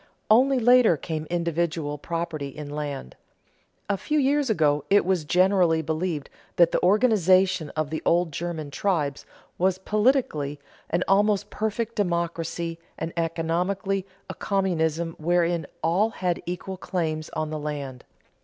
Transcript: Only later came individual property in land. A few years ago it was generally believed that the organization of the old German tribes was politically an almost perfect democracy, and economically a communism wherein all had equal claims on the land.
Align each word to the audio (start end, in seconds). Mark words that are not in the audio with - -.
Only 0.31 0.57
later 0.57 0.97
came 0.97 1.27
individual 1.29 1.99
property 1.99 2.47
in 2.49 2.71
land. 2.71 3.15
A 3.87 3.97
few 3.97 4.17
years 4.17 4.49
ago 4.49 4.83
it 4.89 5.05
was 5.05 5.25
generally 5.25 5.83
believed 5.83 6.27
that 6.55 6.71
the 6.71 6.81
organization 6.81 7.69
of 7.75 7.91
the 7.91 8.01
old 8.03 8.31
German 8.31 8.71
tribes 8.71 9.27
was 9.59 9.77
politically 9.77 10.59
an 10.89 11.03
almost 11.07 11.51
perfect 11.51 11.93
democracy, 11.95 12.79
and 12.97 13.13
economically 13.15 14.07
a 14.27 14.33
communism 14.33 15.15
wherein 15.19 15.67
all 15.83 16.09
had 16.09 16.41
equal 16.47 16.77
claims 16.77 17.29
on 17.35 17.51
the 17.51 17.59
land. 17.59 18.03